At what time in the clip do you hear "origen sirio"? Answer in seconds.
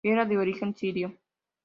0.39-1.15